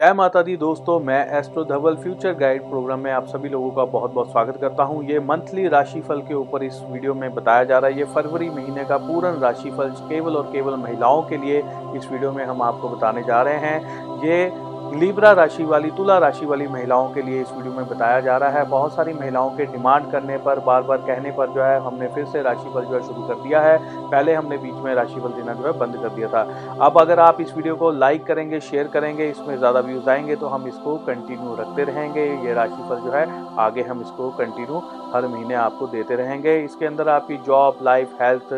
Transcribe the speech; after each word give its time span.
जय 0.00 0.12
माता 0.12 0.40
दी 0.42 0.56
दोस्तों, 0.56 0.98
मैं 1.00 1.38
astro 1.38 1.62
Dhaval 1.64 1.96
future 1.96 2.32
guide 2.38 2.62
program 2.62 3.00
में 3.00 3.10
आप 3.12 3.26
सभी 3.26 3.48
लोगों 3.48 3.70
का 3.70 3.84
बहुत 3.84 4.10
बहुत 4.12 4.30
स्वागत 4.30 4.58
करता 4.60 4.82
हूँ। 4.82 5.02
ये 5.04 5.20
मंथली 5.20 5.66
राशिफल 5.68 6.20
के 6.20 6.34
ऊपर 6.34 6.62
इस 6.62 6.78
वीडियो 6.90 7.14
में 7.14 7.34
बताया 7.34 7.64
जा 7.64 7.78
रहा 7.78 7.90
है। 7.90 7.98
ये 7.98 8.04
फरवरी 8.14 8.48
महीने 8.50 8.84
का 8.84 8.96
पूर्ण 8.98 9.40
राशिफल 9.40 9.90
केवल 10.08 10.36
और 10.36 10.50
केवल 10.52 10.76
महिलाओं 10.76 11.22
के 11.22 11.36
लिए 11.36 11.58
इस 11.58 12.10
वीडियो 12.12 12.32
में 12.32 12.44
हम 12.44 12.62
आपको 12.62 12.88
बताने 12.88 13.22
जा 13.22 13.42
रहे 13.42 13.58
हैं। 13.58 14.22
ये 14.24 14.46
लिब्रा 14.90 15.30
राशि 15.32 15.64
वाली, 15.64 15.90
तुला 15.90 16.16
राशि 16.18 16.46
वाली 16.46 16.66
महिलाओं 16.68 17.08
के 17.14 17.22
लिए 17.22 17.40
इस 17.40 17.50
वीडियो 17.52 17.72
में 17.72 17.88
बताया 17.88 18.20
जा 18.20 18.36
रहा 18.36 18.50
है। 18.50 18.64
बहुत 18.68 18.94
सारी 18.94 19.12
महिलाओं 19.14 19.50
के 19.50 19.64
डिमांड 19.66 20.10
करने 20.12 20.36
पर 20.38 20.58
बार 20.58 20.82
बार 20.82 20.98
कहने 20.98 21.30
पर 21.30 21.50
जो 21.50 21.62
है, 21.62 21.78
हमने 21.80 22.08
फिर 22.08 22.24
से 22.26 22.42
राशिफल 22.42 22.84
जो 22.84 22.94
है 22.94 23.00
शुरू 23.02 23.22
कर 23.22 23.34
दिया 23.42 23.60
है। 23.60 23.78
पहले 24.10 24.34
हमने 24.34 24.58
बीच 24.58 24.74
में 24.74 24.94
राशिफल 24.94 25.32
देना 25.32 25.54
जो 25.54 25.66
है 25.66 25.72
बंद 25.78 25.96
कर 25.96 26.08
दिया 26.08 26.28
था। 26.28 26.42
अब 26.80 27.00
अगर 27.00 27.20
आप 27.20 27.40
इस 27.40 27.54
वीडियो 27.56 27.76
को 27.76 27.90
लाइक 27.90 28.24
करेंगे, 28.26 28.60
शेयर 28.60 28.88
करेंगे, 28.88 29.28
इसमें 29.30 29.56
ज़्यादा 29.58 29.80
व्यूज़ 29.80 30.10
आएँगे 30.10 30.36
तो 30.36 30.46
हम 30.46 30.66
इसको 30.68 30.96
कंटिन्यू 31.06 31.54
रखते 31.54 31.84
रहेंगे। 31.84 32.24
ये 32.46 32.54
राशिफल 32.54 33.00
जो 33.00 33.12
है, 33.12 33.26
आगे 33.58 33.82
हम 33.82 34.00
इसको 34.00 34.30
कंटिन्यू 34.38 34.82
हर 35.14 35.26
महीने 35.26 35.54
आपको 35.56 35.86
देते 35.86 36.16
रहेंगे। 36.16 36.58
इसके 36.60 36.86
अंदर 36.86 37.08
आपकी 37.08 37.36
जॉब, 37.46 37.78
लाइफ, 37.82 38.16
हेल्थ, 38.22 38.54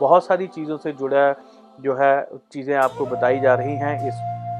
बहुत 0.00 0.24
सारी 0.24 0.46
चीज़ों 0.48 0.76
से 0.76 0.92
जुड़ा 0.92 1.32
जो 1.80 1.94
है, 1.94 2.26
चीज़ें 2.52 2.74
आपको 2.76 3.06
बताई 3.06 3.40
जा 3.40 3.54
रही 3.54 3.76
हैं। 3.76 3.96
इस 4.08 4.14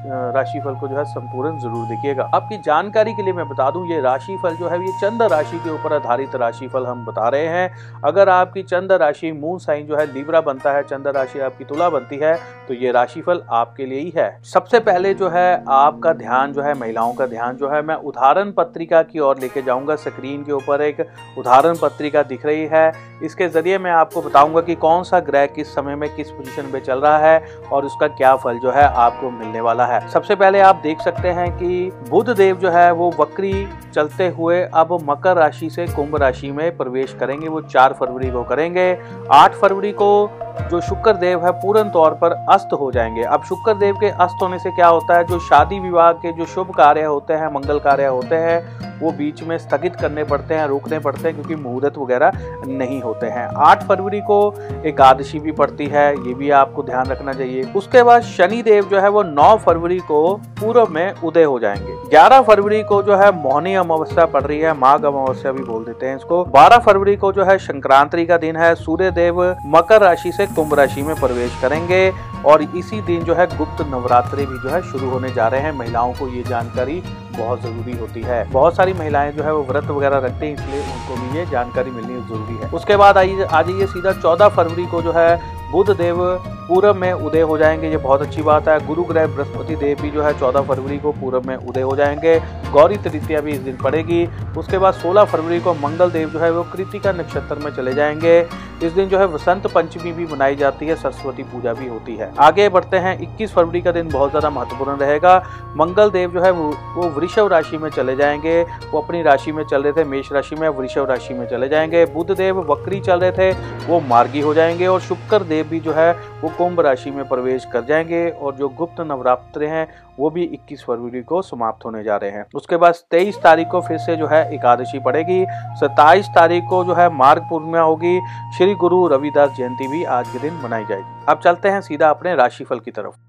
राशिफल 0.05 0.75
को 0.75 0.87
जो 0.87 0.95
है 0.97 1.03
संपूर्ण 1.05 1.57
ज़रूर 1.59 1.85
देखिएगा। 1.87 2.29
आपकी 2.35 2.57
जानकारी 2.59 3.13
के 3.13 3.23
लिए 3.23 3.33
मैं 3.33 3.47
बता 3.49 3.69
दूँ, 3.71 3.85
ये 3.89 3.99
राशि 4.01 4.37
फल 4.43 4.55
जो 4.55 4.67
है, 4.67 4.79
ये 4.79 4.91
चंद्र 5.01 5.27
राशि 5.29 5.57
के 5.57 5.69
ऊपर 5.71 5.93
आधारित 5.95 6.35
राशि 6.35 6.67
फल 6.67 6.85
हम 6.85 7.05
बता 7.05 7.27
रहे 7.29 7.47
हैं। 7.47 8.01
अगर 8.05 8.29
आपकी 8.29 8.63
चंद्र 8.63 8.97
राशि 8.97 9.31
मून 9.33 9.57
साइन 9.59 9.85
जो 9.87 9.97
है, 9.97 10.05
लीब्रा 10.13 10.41
बनता 10.41 10.71
है, 10.71 10.83
चंद्र 10.83 11.11
राशि 11.11 11.39
आपकी 11.41 11.65
तुला 11.65 11.89
बनती 11.89 12.17
है 12.17 12.35
तो 12.67 12.73
ये 12.73 12.91
राशि 12.91 13.21
फल 13.21 13.41
आपके 13.51 13.85
लिए 13.85 13.99
ही 13.99 14.13
है। 14.15 14.29
सबसे 14.43 14.79
पहले 14.81 15.13
जो 15.13 15.29
है, 15.29 15.63
आपका 15.69 16.13
ध्यान 16.15 16.53
जो 16.53 16.61
है, 16.61 16.73
महिलाओं 16.75 17.13
का 17.13 17.25
ध्यान 17.27 17.57
जो 17.57 17.69
है, 17.69 17.81
मैं 17.81 17.95
उदाहरण 17.95 18.51
पत्रिका 18.51 19.01
की 19.03 19.19
ओर 19.19 19.39
लेके 19.39 19.61
जाऊँगा। 19.61 19.95
स्क्रीन 19.97 20.43
के 20.43 20.51
ऊपर 20.51 20.81
एक 20.81 21.05
उदाहरण 21.37 21.75
पत्रिका 21.77 22.23
दिख 22.25 22.45
रही 22.45 22.65
है। 22.65 22.91
इसके 23.23 23.47
ज़रिए 23.49 23.77
मैं 23.77 23.91
आपको 23.93 24.21
बताऊँगा 24.21 24.61
कि 24.61 24.75
कौन 24.77 25.03
सा 25.03 25.19
ग्रह 25.21 25.45
किस 25.47 25.73
समय 25.75 25.95
में 25.95 26.09
किस 26.15 26.31
पोजीशन 26.31 26.71
पे 26.71 26.79
चल 26.81 26.99
रहा 26.99 27.17
है 27.17 27.59
और 27.71 27.85
उसका 27.85 28.07
क्या 28.09 28.35
फल 28.37 28.59
जो 28.59 28.71
है 28.71 28.83
आपको 28.83 29.29
मिलने 29.31 29.61
वाला 29.61 29.85
है। 29.85 29.94
सबसे 30.13 30.35
पहले 30.35 30.59
आप 30.59 30.75
देख 30.75 31.01
सकते 31.01 31.27
हैं 31.27 31.51
कि 31.57 31.91
बुध 32.09 32.29
देव 32.29 32.57
जो 32.57 32.69
है, 32.69 32.91
वो 32.91 33.13
वक्री 33.19 33.67
चलते 33.93 34.27
हुए 34.27 34.61
अब 34.73 34.97
मकर 35.09 35.37
राशि 35.37 35.69
से 35.69 35.87
कुंभ 35.87 36.15
राशि 36.15 36.51
में 36.51 36.77
प्रवेश 36.77 37.15
करेंगे। 37.19 37.47
वो 37.47 37.61
चार 37.61 37.93
फरवरी 37.93 38.31
को 38.31 38.43
करेंगे। 38.43 38.97
आठ 39.31 39.55
फरवरी 39.55 39.91
को 39.91 40.29
जो 40.61 40.81
शुक्र 40.81 41.13
देव 41.13 41.45
है 41.45 41.51
पूर्ण 41.51 41.89
तौर 41.89 42.11
पर 42.11 42.45
अस्त 42.49 42.73
हो 42.73 42.91
जाएँगे। 42.91 43.23
अब 43.23 43.43
शुक्र 43.43 43.73
देव 43.73 43.95
के 43.95 44.09
अस्त 44.09 44.35
होने 44.41 44.59
से 44.59 44.71
क्या 44.71 44.87
होता 44.87 45.17
है? 45.17 45.23
जो 45.23 45.39
शादी 45.39 45.79
विवाह 45.79 46.11
के 46.11 46.31
जो 46.31 46.45
शुभ 46.45 46.71
कार्य 46.75 47.03
होते 47.03 47.33
हैं, 47.33 47.53
मंगल 47.53 47.79
कार्य 47.79 48.05
होते 48.05 48.35
हैं, 48.35 48.85
वो 48.99 49.11
बीच 49.11 49.43
में 49.43 49.57
स्थगित 49.57 49.95
करने 49.95 50.23
पड़ते 50.23 50.53
हैं, 50.53 50.67
रोकने 50.67 50.99
पड़ते 50.99 51.27
हैं, 51.27 51.33
क्योंकि 51.33 51.63
मुहूर्त 51.63 51.97
वगैरह 51.97 52.31
नहीं 52.67 53.01
होते 53.01 53.27
हैं। 53.27 53.47
आठ 53.57 53.83
फरवरी 53.83 54.21
को 54.21 54.55
एकादशी 54.85 55.39
भी 55.39 55.51
पड़ती 55.51 55.85
है, 55.85 56.13
ये 56.13 56.33
भी 56.33 56.49
आपको 56.49 56.83
ध्यान 56.83 57.05
रखना 57.05 57.33
चाहिए। 57.33 57.71
उसके 57.75 58.03
बाद 58.03 58.21
शनि 58.21 58.61
देव 58.61 58.83
जो 58.83 58.99
है, 58.99 59.09
वो 59.09 59.23
नौ 59.23 59.57
फरवरी 59.57 59.99
को 59.99 60.33
पूर्व 60.33 60.87
में 60.91 61.13
उदय 61.23 61.43
हो 61.43 61.59
जाएँगे। 61.59 62.09
ग्यारह 62.09 62.41
फरवरी 62.41 62.83
को 62.83 63.03
जो 63.03 63.15
है 63.15 63.43
मोहनी 63.43 63.75
अमावस्या 63.75 64.25
पड़ 64.25 64.43
रही 64.43 64.59
है, 64.59 64.73
माघ 64.73 65.05
अमावस्या 65.05 65.51
भी 65.51 65.63
बोल 65.63 65.85
देते 65.85 66.05
हैं 66.05 66.15
इसको। 66.15 66.43
बारह 66.45 66.77
फरवरी 66.77 67.15
को 67.15 67.31
जो 67.31 67.43
है, 67.43 67.57
संक्रांति 67.57 68.25
का 68.25 68.37
दिन 68.37 68.55
है 68.55 68.75
सूर्य 68.75 69.11
देव 69.11 69.55
मकर 69.65 70.01
राशि 70.01 70.31
से 70.31 70.44
कुंभ 70.45 70.73
राशि 70.73 71.01
में 71.01 71.15
प्रवेश 71.15 71.51
करेंगे 71.61 72.09
और 72.45 72.61
इसी 72.61 73.01
दिन 73.01 73.23
जो 73.23 73.35
है 73.35 73.45
गुप्त 73.57 73.81
नवरात्रि 73.87 74.45
भी 74.45 74.57
जो 74.59 74.69
है 74.69 74.81
शुरू 74.81 75.09
होने 75.09 75.29
जा 75.29 75.47
रहे 75.47 75.61
हैं। 75.61 75.71
महिलाओं 75.71 76.13
को 76.13 76.27
ये 76.27 76.43
जानकारी 76.43 77.01
बहुत 77.37 77.61
ज़रूरी 77.61 77.97
होती 77.97 78.21
है। 78.21 78.43
बहुत 78.51 78.75
सारी 78.75 78.93
महिलाएँ 78.93 79.31
जो 79.31 79.43
है 79.43 79.53
वो 79.53 79.63
व्रत 79.63 79.85
वगैरह 79.85 80.17
रखते 80.17 80.45
हैं, 80.45 80.53
इसलिए 80.53 80.81
उनको 80.83 81.21
भी 81.21 81.37
ये 81.37 81.45
जानकारी 81.45 81.91
मिलनी 81.91 82.21
ज़रूरी 82.21 82.55
है। 82.55 82.69
उसके 82.71 82.95
बाद 82.97 83.17
आइए 83.17 83.43
आ 83.43 83.61
जाइए 83.61 83.85
सीधा 83.87 84.11
चौदह 84.13 84.49
फरवरी 84.49 84.85
को 84.85 85.01
जो 85.01 85.11
है 85.11 85.35
बुद्ध 85.71 85.91
देव 85.91 86.23
पूरब 86.67 86.95
में 86.95 87.11
उदय 87.13 87.41
हो 87.41 87.57
जाएँगे, 87.57 87.89
ये 87.89 87.97
बहुत 87.97 88.21
अच्छी 88.21 88.41
बात 88.41 88.67
है। 88.67 88.79
गुरु 88.87 89.03
ग्रह 89.03 89.27
बृहस्पति 89.27 89.75
देव 89.75 90.01
भी 90.01 90.09
जो 90.11 90.23
है 90.23 90.37
चौदह 90.39 90.61
फरवरी 90.61 90.97
को 90.97 91.11
पूरब 91.11 91.45
में 91.45 91.55
उदय 91.55 91.81
हो 91.81 91.95
जाएँगे। 91.95 92.39
गौरी 92.71 92.97
तृतीया 92.97 93.41
भी 93.41 93.51
इस 93.51 93.59
दिन 93.59 93.75
पड़ेगी। 93.77 94.25
उसके 94.57 94.77
बाद 94.77 94.93
सोलह 94.93 95.23
फरवरी 95.23 95.59
को 95.59 95.73
मंगल 95.73 96.11
देव 96.11 96.29
जो 96.29 96.39
है 96.39 96.51
वो 96.51 96.63
कृतिका 96.73 97.11
नक्षत्र 97.11 97.55
में 97.55 97.71
चले 97.71 97.93
जाएँगे। 97.93 98.39
इस 98.83 98.91
दिन 98.91 99.07
जो 99.09 99.17
है 99.19 99.25
वसंत 99.25 99.67
पंचमी 99.67 100.11
भी 100.11 100.25
मनाई 100.25 100.55
जाती 100.55 100.87
है, 100.87 100.95
सरस्वती 100.95 101.43
पूजा 101.43 101.73
भी 101.73 101.87
होती 101.87 102.15
है। 102.15 102.31
आगे 102.39 102.67
बढ़ते 102.69 102.97
हैं, 102.97 103.17
इक्कीस 103.19 103.53
फरवरी 103.53 103.81
का 103.81 103.91
दिन 103.91 104.09
बहुत 104.09 104.29
ज़्यादा 104.29 104.49
महत्वपूर्ण 104.49 104.97
रहेगा। 104.97 105.37
मंगल 105.77 106.09
देव 106.09 106.31
जो 106.31 106.41
है 106.41 106.51
वो 106.51 107.09
वृषभ 107.09 107.47
राशि 107.47 107.77
में 107.77 107.89
चले 107.89 108.15
जाएँगे। 108.15 108.61
वो 108.91 109.01
अपनी 109.01 109.21
राशि 109.21 109.51
में 109.51 109.63
चल 109.63 109.83
रहे 109.83 109.93
थे, 109.93 110.03
मेष 110.05 110.31
राशि 110.31 110.55
में, 110.55 110.67
वृषभ 110.69 111.09
राशि 111.09 111.33
में 111.33 111.47
चले 111.47 111.69
जाएँगे। 111.69 112.05
बुद्ध 112.05 112.31
देव 112.31 112.59
वक्री 112.71 112.99
चल 112.99 113.19
रहे 113.19 113.31
थे, 113.31 113.51
वो 113.87 113.99
मार्गी 113.99 114.41
हो 114.41 114.53
जाएँगे। 114.53 114.87
और 114.87 114.99
शुक्र 115.01 115.39
देव 115.43 115.67
भी 115.67 115.79
जो 115.79 115.93
है 115.93 116.11
वो 116.41 116.51
कुंभ 116.57 116.79
राशि 116.79 117.11
में 117.11 117.27
प्रवेश 117.27 117.65
कर 117.65 117.81
जाएँगे 117.81 118.29
और 118.29 118.55
जो 118.55 118.69
गुप्त 118.69 119.01
नवरात्र 119.01 119.63
हैं, 119.63 119.87
वो 120.19 120.29
भी 120.29 120.43
21 120.43 120.83
फरवरी 120.83 121.21
को 121.21 121.41
समाप्त 121.41 121.85
होने 121.85 122.03
जा 122.03 122.17
रहे 122.17 122.31
हैं। 122.31 122.45
उसके 122.55 122.77
बाद 122.77 122.93
23 123.11 123.41
तारीख 123.41 123.67
को 123.67 123.81
फिर 123.81 123.97
से 123.97 124.15
जो 124.15 124.27
है 124.27 124.53
एकादशी 124.53 124.99
पड़ेगी। 124.99 125.45
27 125.51 126.27
तारीख 126.35 126.63
को 126.69 126.85
जो 126.85 126.93
है 126.93 127.09
मार्ग 127.09 127.47
पूर्णिमा 127.49 127.79
होगी। 127.79 128.21
श्री 128.57 128.75
गुरु 128.75 129.07
रविदास 129.07 129.49
जयंती 129.49 129.87
भी 129.87 130.03
आज 130.03 130.27
के 130.27 130.39
दिन 130.39 130.53
मनाई 130.63 130.85
जाएगी। 130.85 131.25
अब 131.29 131.39
चलते 131.39 131.69
हैं 131.69 131.81
सीधा 131.81 132.09
अपने 132.09 132.35
राशिफल 132.35 132.79
की 132.79 132.91
तरफ़। 132.91 133.24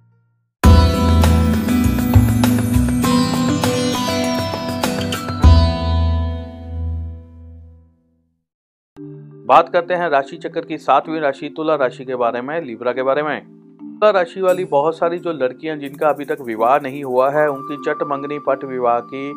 बात 9.47 9.69
करते 9.69 9.95
हैं 9.95 10.09
राशि 10.09 10.37
चक्र 10.37 10.61
की 10.61 10.77
सातवीं 10.79 11.21
राशि, 11.21 11.49
तुला 11.57 11.75
राशि 11.75 12.05
के 12.05 12.15
बारे 12.17 12.41
में, 12.41 12.61
लिब्रा 12.61 12.93
के 12.93 13.03
बारे 13.03 13.23
में। 13.23 13.41
तुला 13.81 14.11
राशि 14.11 14.41
वाली 14.41 14.65
बहुत 14.65 14.97
सारी 14.99 15.19
जो 15.19 15.33
लड़कियाँ 15.33 15.77
जिनका 15.77 16.09
अभी 16.09 16.25
तक 16.25 16.39
विवाह 16.41 16.79
नहीं 16.79 17.05
हुआ 17.05 17.31
है, 17.31 17.49
उनकी 17.51 17.77
चट 17.77 18.03
मंगनी 18.03 18.39
पट 18.39 18.65
विवाह 18.65 18.99
की 19.01 19.29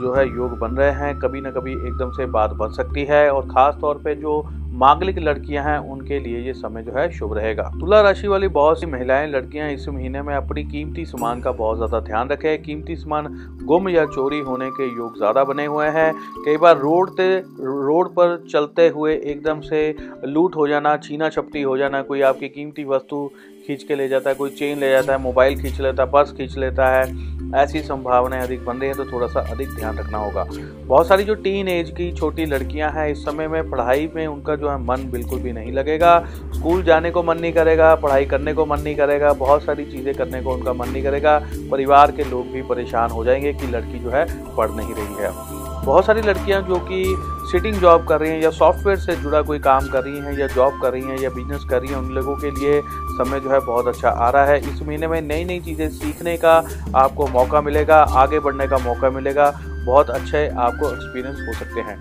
जो 0.00 0.14
है 0.14 0.26
योग 0.28 0.58
बन 0.58 0.76
रहे 0.76 0.90
हैं, 0.90 1.18
कभी 1.18 1.40
ना 1.40 1.50
कभी 1.50 1.72
एकदम 1.72 2.10
से 2.10 2.26
बात 2.26 2.50
बन 2.50 2.70
सकती 2.70 3.04
है 3.04 3.30
और 3.30 3.42
खास 3.46 3.76
तौर 3.80 4.00
पे 4.04 4.14
जो 4.14 4.40
मांगलिक 4.80 5.18
लड़कियाँ 5.18 5.64
हैं, 5.64 5.78
उनके 5.90 6.18
लिए 6.18 6.38
ये 6.40 6.52
समय 6.52 6.82
जो 6.82 6.92
है 6.92 7.10
शुभ 7.12 7.32
रहेगा। 7.36 7.62
तुला 7.80 8.00
राशि 8.00 8.28
वाली 8.28 8.48
बहुत 8.50 8.80
सी 8.80 8.86
महिलाएँ 8.86 9.26
लड़कियाँ 9.30 9.68
इस 9.70 9.88
महीने 9.88 10.22
में 10.22 10.34
अपनी 10.34 10.64
कीमती 10.64 11.04
सामान 11.04 11.40
का 11.40 11.52
बहुत 11.52 11.76
ज़्यादा 11.76 12.00
ध्यान 12.00 12.28
रखें। 12.28 12.62
कीमती 12.62 12.96
सामान 12.96 13.26
गुम 13.64 13.88
या 13.88 14.04
चोरी 14.06 14.38
होने 14.40 14.70
के 14.70 14.86
योग 14.88 15.18
ज़्यादा 15.18 15.44
बने 15.44 15.66
हुए 15.66 15.86
हैं। 15.88 16.12
कई 16.44 16.56
बार 16.56 16.78
रोड 16.78 17.10
रोड 17.10 18.08
पर 18.10 18.36
चलते 18.52 18.88
हुए 18.88 19.14
एकदम 19.14 19.60
से 19.60 19.94
लूट 20.24 20.56
हो 20.56 20.66
जाना 20.68 20.96
छीना 20.98 21.28
छपटी 21.28 21.62
हो 21.62 21.76
जाना, 21.78 22.02
कोई 22.02 22.20
आपकी 22.22 22.48
कीमती 22.48 22.84
वस्तु 22.84 23.30
खींच 23.66 23.82
के 23.82 23.94
ले 23.94 24.06
जाता 24.08 24.30
है, 24.30 24.36
कोई 24.36 24.50
चेन 24.50 24.78
ले 24.78 24.90
जाता 24.90 25.12
है, 25.12 25.18
मोबाइल 25.18 25.60
खींच 25.60 25.80
लेता 25.80 26.02
है, 26.02 26.10
पर्स 26.10 26.32
खींच 26.32 26.56
लेता 26.58 26.88
है, 26.88 27.04
ऐसी 27.56 27.80
संभावनाएँ 27.80 28.42
अधिक 28.42 28.64
बन 28.64 28.76
रही 28.76 28.88
हैं 28.88 28.96
तो 28.96 29.04
थोड़ा 29.04 29.26
सा 29.26 29.40
अधिक 29.52 29.68
ध्यान 29.70 29.98
रखना 29.98 30.18
होगा। 30.18 30.46
बहुत 30.86 31.06
सारी 31.08 31.24
जो 31.24 31.34
टीन 31.36 31.68
एज 31.68 31.90
की 31.90 32.10
छोटी 32.12 32.46
लड़कियाँ 32.46 32.90
हैं, 32.92 33.08
इस 33.08 33.24
समय 33.24 33.48
में 33.48 33.70
पढ़ाई 33.70 34.10
में 34.14 34.26
उनका 34.26 34.56
जो 34.56 34.68
है 34.70 34.82
मन 34.84 35.08
बिल्कुल 35.10 35.38
भी 35.38 35.52
नहीं 35.52 35.72
लगेगा। 35.72 36.18
स्कूल 36.54 36.82
जाने 36.82 37.10
को 37.10 37.22
मन 37.22 37.38
नहीं 37.38 37.52
करेगा, 37.52 37.94
पढ़ाई 37.94 38.24
करने 38.24 38.54
को 38.54 38.66
मन 38.66 38.80
नहीं 38.80 38.96
करेगा, 38.96 39.32
बहुत 39.32 39.64
सारी 39.64 39.84
चीज़ें 39.84 40.14
करने 40.14 40.42
को 40.42 40.54
उनका 40.54 40.72
मन 40.72 40.88
नहीं 40.88 41.02
करेगा। 41.02 41.38
परिवार 41.70 42.10
के 42.10 42.24
लोग 42.24 42.52
भी 42.52 42.62
परेशान 42.62 43.10
हो 43.10 43.24
जाएँगे 43.24 43.52
कि 43.52 43.66
लड़की 43.66 43.98
जो 43.98 44.10
है 44.10 44.26
पढ़ 44.56 44.70
नहीं 44.70 44.94
रही 44.94 45.22
है। 45.22 45.32
बहुत 45.84 46.06
सारी 46.06 46.22
लड़कियाँ 46.22 46.60
जो 46.62 46.76
कि 46.78 47.04
सिटिंग 47.50 47.74
जॉब 47.74 48.04
कर 48.06 48.20
रही 48.20 48.30
हैं 48.30 48.42
या 48.42 48.50
सॉफ्टवेयर 48.50 48.98
से 48.98 49.14
जुड़ा 49.16 49.40
कोई 49.42 49.58
काम 49.58 49.88
कर 49.88 50.02
रही 50.04 50.18
हैं 50.18 50.38
या 50.38 50.46
जॉब 50.46 50.78
कर 50.82 50.92
रही 50.92 51.02
हैं 51.02 51.18
या 51.18 51.30
बिज़नेस 51.30 51.64
कर 51.70 51.80
रही 51.80 51.90
हैं, 51.90 51.96
उन 51.96 52.10
लोगों 52.10 52.36
के 52.36 52.50
लिए 52.50 52.80
समय 53.16 53.40
जो 53.40 53.50
है 53.50 53.60
बहुत 53.60 53.86
अच्छा 53.86 54.08
आ 54.08 54.28
रहा 54.30 54.44
है। 54.44 54.58
इस 54.60 54.82
महीने 54.82 55.08
में 55.08 55.20
नई 55.22 55.44
नई 55.44 55.60
चीज़ें 55.60 55.88
सीखने 55.88 56.36
का 56.36 56.56
आपको 56.96 57.26
मौका 57.26 57.60
मिलेगा, 57.60 57.96
आगे 57.96 58.40
बढ़ने 58.40 58.66
का 58.68 58.78
मौका 58.78 59.10
मिलेगा। 59.10 59.50
बहुत 59.84 60.10
अच्छे 60.10 60.46
आपको 60.48 60.90
एक्सपीरियंस 60.90 61.38
हो 61.48 61.52
सकते 61.52 61.80
हैं। 61.80 61.96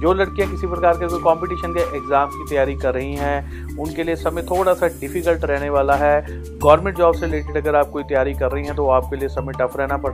जो 0.00 0.12
लड़कियाँ 0.14 0.50
किसी 0.50 0.66
प्रकार 0.66 0.96
के 0.98 1.08
कोई 1.08 1.20
कंपटीशन 1.22 1.72
के 1.74 1.80
एग्ज़ाम 1.96 2.28
की 2.28 2.48
तैयारी 2.50 2.74
कर 2.76 2.94
रही 2.94 3.14
हैं 3.16 3.76
उनके 3.76 4.04
लिए 4.04 4.16
समय 4.16 4.42
थोड़ा 4.42 4.74
सा 4.74 4.86
डिफ़िकल्ट 5.00 5.44
रहने 5.44 5.70
वाला 5.70 5.94
है। 5.94 6.20
गवर्नमेंट 6.58 6.96
जॉब 6.98 7.14
से 7.14 7.26
रिलेटेड 7.26 7.56
अगर 7.56 7.76
आप 7.76 7.90
कोई 7.90 8.02
तैयारी 8.04 8.34
कर 8.34 8.50
रही 8.52 8.64
हैं 8.64 8.76
तो 8.76 8.88
आपके 8.90 9.16
लिए 9.16 9.28
समय 9.28 9.52
टफ 9.60 9.76
रहना 9.76 9.96
पड़, 9.96 10.12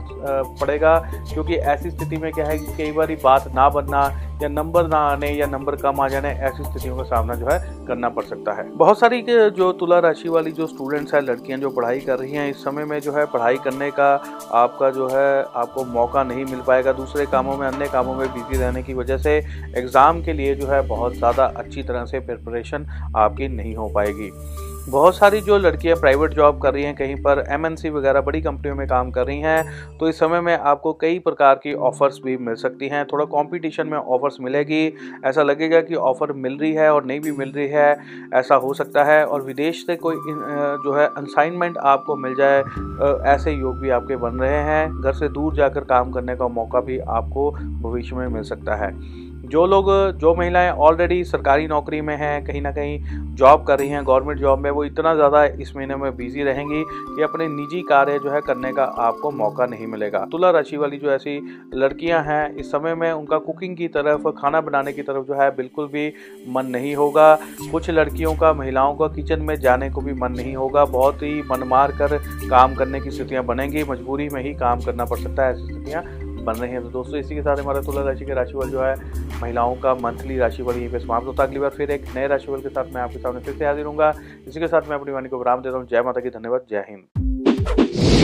पड़ेगा 0.60 0.96
क्योंकि 1.32 1.54
ऐसी 1.54 1.90
स्थिति 1.90 2.16
में 2.16 2.30
क्या 2.32 2.46
है 2.46 2.58
कि 2.58 2.76
कई 2.76 2.92
बार 2.92 3.16
बात 3.24 3.52
ना 3.54 3.68
बनना 3.68 4.02
या 4.42 4.48
नंबर 4.48 4.86
ना 4.86 4.98
आने 5.08 5.30
या 5.30 5.46
नंबर 5.46 5.76
कम 5.76 6.00
आ 6.00 6.06
जाने, 6.08 6.28
ऐसी 6.28 6.64
स्थितियों 6.64 6.96
का 6.96 7.02
सामना 7.04 7.34
जो 7.34 7.46
है 7.46 7.58
करना 7.86 8.08
पड़ 8.08 8.24
सकता 8.24 8.52
है। 8.52 8.64
बहुत 8.76 8.98
सारी 9.00 9.22
जो 9.28 9.70
तुला 9.72 9.98
राशि 9.98 10.28
वाली 10.28 10.52
जो 10.52 10.66
स्टूडेंट्स 10.66 11.14
हैं, 11.14 11.20
लड़कियाँ 11.22 11.58
जो 11.60 11.70
पढ़ाई 11.70 12.00
कर 12.00 12.18
रही 12.18 12.32
हैं, 12.32 12.48
इस 12.50 12.64
समय 12.64 12.84
में 12.84 12.98
जो 13.00 13.12
है 13.12 13.24
पढ़ाई 13.26 13.56
करने 13.56 13.90
का 13.90 14.12
आपका 14.54 14.90
जो 14.90 15.08
है, 15.08 15.42
आपको 15.42 15.84
मौका 15.86 16.22
नहीं 16.24 16.44
मिल 16.44 16.60
पाएगा। 16.66 16.92
दूसरे 16.92 17.26
कामों 17.26 17.56
में, 17.56 17.66
अन्य 17.68 17.88
कामों 17.88 18.14
में 18.14 18.28
बिज़ी 18.28 18.58
रहने 18.58 18.82
की 18.82 18.94
वजह 18.94 19.18
से 19.18 19.36
एग्ज़ाम 19.76 20.22
के 20.22 20.32
लिए 20.32 20.54
जो 20.54 20.66
है 20.66 20.86
बहुत 20.88 21.14
ज़्यादा 21.14 21.44
अच्छी 21.56 21.82
तरह 21.82 22.04
से 22.04 22.20
प्रिपरेशन 22.20 22.86
आपकी 23.16 23.48
नहीं 23.48 23.74
हो 23.76 23.88
पाएगी। 23.88 24.30
बहुत 24.88 25.16
सारी 25.16 25.40
जो 25.40 25.56
लड़कियाँ 25.58 25.96
प्राइवेट 25.96 26.34
जॉब 26.34 26.60
कर 26.62 26.72
रही 26.74 26.82
हैं, 26.84 26.94
कहीं 26.96 27.14
पर 27.22 27.42
एमएनसी 27.50 27.90
वगैरह 27.90 28.20
बड़ी 28.20 28.40
कंपनियों 28.40 28.74
में 28.76 28.86
काम 28.88 29.10
कर 29.10 29.26
रही 29.26 29.40
हैं 29.40 29.98
तो 29.98 30.08
इस 30.08 30.18
समय 30.18 30.40
में 30.40 30.52
आपको 30.54 30.92
कई 30.92 31.18
प्रकार 31.18 31.54
की 31.56 31.72
ऑफ़र्स 31.88 32.18
भी 32.24 32.36
मिल 32.38 32.54
सकती 32.54 32.88
हैं। 32.88 33.04
थोड़ा 33.06 33.24
कंपटीशन 33.26 33.86
में 33.86 33.96
ऑफ़र्स 33.98 34.36
मिलेगी, 34.40 34.86
ऐसा 35.24 35.42
लगेगा 35.42 35.80
कि 35.80 35.94
ऑफ़र 35.94 36.32
मिल 36.34 36.56
रही 36.58 36.72
है 36.72 36.92
और 36.92 37.04
नहीं 37.04 37.20
भी 37.20 37.32
मिल 37.32 37.52
रही 37.52 37.68
है, 37.68 37.96
ऐसा 38.34 38.54
हो 38.56 38.72
सकता 38.74 39.04
है 39.04 39.24
और 39.26 39.42
विदेश 39.42 39.84
से 39.86 39.96
कोई 39.96 40.16
जो 40.16 40.94
है 40.94 41.06
असाइनमेंट 41.08 41.78
आपको 41.78 42.16
मिल 42.16 42.34
जाए 42.34 42.60
ऐसे 43.34 43.52
योग 43.52 43.78
भी 43.80 43.90
आपके 43.90 44.16
बन 44.16 44.40
रहे 44.40 44.62
हैं। 44.64 44.88
घर 44.92 45.12
से 45.14 45.28
दूर 45.30 45.54
जाकर 45.54 45.84
काम 45.86 46.12
करने 46.12 46.36
का 46.36 46.48
मौका 46.50 46.80
भी 46.80 46.98
आपको 46.98 47.50
भविष्य 47.82 48.16
में 48.16 48.26
मिल 48.28 48.42
सकता 48.44 48.74
है। 48.76 48.90
जो 49.46 49.64
लोग, 49.66 49.86
जो 50.18 50.34
महिलाएँ 50.34 50.70
ऑलरेडी 50.70 51.22
सरकारी 51.24 51.66
नौकरी 51.66 52.00
में 52.00 52.16
हैं, 52.16 52.44
कहीं 52.44 52.60
ना 52.62 52.70
कहीं 52.72 52.98
जॉब 53.36 53.64
कर 53.64 53.78
रही 53.78 53.88
हैं 53.88 54.04
गवर्नमेंट 54.06 54.40
जॉब 54.40 54.58
में, 54.58 54.70
वो 54.70 54.84
इतना 54.84 55.14
ज़्यादा 55.14 55.44
इस 55.44 55.76
महीने 55.76 55.96
में 55.96 56.16
बिज़ी 56.16 56.42
रहेंगी 56.42 56.82
कि 56.88 57.22
अपने 57.22 57.48
निजी 57.48 57.82
कार्य 57.82 58.18
जो 58.18 58.30
है 58.30 58.40
करने 58.40 58.72
का 58.72 58.84
आपको 58.84 59.30
मौका 59.30 59.66
नहीं 59.66 59.86
मिलेगा। 59.86 60.26
तुला 60.32 60.50
राशि 60.50 60.76
वाली 60.76 60.98
जो 60.98 61.10
ऐसी 61.10 61.38
लड़कियाँ 61.74 62.22
हैं, 62.22 62.54
इस 62.56 62.70
समय 62.70 62.94
में 62.94 63.10
उनका 63.12 63.38
कुकिंग 63.38 63.76
की 63.76 63.88
तरफ़, 63.88 64.28
खाना 64.38 64.60
बनाने 64.60 64.92
की 64.92 65.02
तरफ़ 65.02 65.26
जो 65.26 65.34
है 65.34 65.50
बिल्कुल 65.56 65.86
भी 65.86 66.12
मन 66.48 66.66
नहीं 66.66 66.94
होगा। 66.96 67.34
कुछ 67.70 67.90
लड़कियों 67.90 68.34
का, 68.34 68.52
महिलाओं 68.52 68.94
का 68.94 69.08
किचन 69.08 69.42
में 69.42 69.54
जाने 69.60 69.90
को 69.90 70.00
भी 70.00 70.12
मन 70.12 70.32
नहीं 70.32 70.56
होगा। 70.56 70.84
बहुत 70.84 71.22
ही 71.22 71.42
मन 71.42 71.62
मार 71.62 71.92
कर 71.92 72.18
काम 72.50 72.74
करने 72.74 73.00
की 73.00 73.10
स्थितियाँ 73.10 73.44
बनेंगी। 73.44 73.84
मजबूरी 73.84 74.28
में 74.28 74.42
ही 74.42 74.54
काम 74.54 74.80
करना 74.80 75.04
पड़ 75.04 75.18
सकता 75.18 75.46
है 75.46 75.52
ऐसी 75.52 75.72
स्थितियाँ। 75.72 76.02
बन 76.46 76.54
रहे 76.54 76.70
हैं। 76.70 76.82
तो 76.82 76.88
दोस्तों, 76.90 77.18
इसी 77.18 77.34
के 77.34 77.42
साथ 77.42 77.56
हमारा 77.56 77.80
तुला 77.80 78.02
राशि 78.02 78.24
के 78.24 78.34
राशिफल 78.34 78.70
जो 78.70 78.82
है, 78.82 78.94
महिलाओं 79.42 79.74
का 79.76 79.94
मंथली 79.94 80.38
राशिफल 80.38 80.76
यहीं 80.76 80.90
पे 80.90 80.98
समाप्त 80.98 81.26
होता 81.26 81.42
है। 81.42 81.48
अगली 81.48 81.60
बार 81.60 81.70
फिर 81.70 81.90
एक 81.90 82.04
नए 82.16 82.26
राशिफल 82.26 82.60
के 82.60 82.68
साथ 82.68 82.94
मैं 82.94 83.02
आपके 83.02 83.18
सामने 83.18 83.40
फिर 83.40 83.54
से 83.54 83.66
हाजिर 83.66 83.86
हूँ 83.86 84.12
इसी 84.48 84.60
के 84.60 84.66
साथ 84.66 84.88
मैं 84.88 84.96
अपनी 84.96 85.12
वाणी 85.12 85.28
को 85.28 85.38
विराम 85.38 85.62
देता 85.62 85.76
हूँ। 85.76 85.86
जय 85.86 86.02
माता 86.02 86.20
की 86.20 86.30
धन्यवाद, 86.30 86.66
जय 86.70 86.84
हिंद। 86.90 88.15